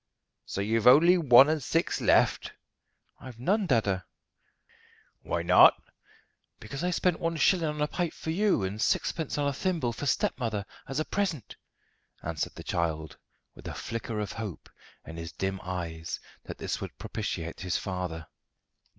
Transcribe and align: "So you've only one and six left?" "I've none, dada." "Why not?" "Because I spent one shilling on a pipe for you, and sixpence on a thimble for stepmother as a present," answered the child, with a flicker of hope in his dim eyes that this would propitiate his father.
"So 0.45 0.61
you've 0.61 0.87
only 0.87 1.15
one 1.19 1.47
and 1.47 1.61
six 1.61 2.01
left?" 2.01 2.53
"I've 3.19 3.37
none, 3.37 3.67
dada." 3.67 3.99
"Why 5.21 5.43
not?" 5.43 5.79
"Because 6.59 6.83
I 6.83 6.89
spent 6.89 7.19
one 7.19 7.37
shilling 7.37 7.67
on 7.69 7.81
a 7.83 7.87
pipe 7.87 8.13
for 8.13 8.31
you, 8.31 8.63
and 8.63 8.81
sixpence 8.81 9.37
on 9.37 9.47
a 9.47 9.53
thimble 9.53 9.93
for 9.93 10.07
stepmother 10.07 10.65
as 10.87 10.99
a 10.99 11.05
present," 11.05 11.55
answered 12.23 12.55
the 12.55 12.63
child, 12.63 13.19
with 13.53 13.67
a 13.67 13.75
flicker 13.75 14.19
of 14.19 14.31
hope 14.31 14.71
in 15.05 15.17
his 15.17 15.31
dim 15.31 15.59
eyes 15.61 16.19
that 16.45 16.57
this 16.57 16.81
would 16.81 16.97
propitiate 16.97 17.59
his 17.61 17.77
father. 17.77 18.25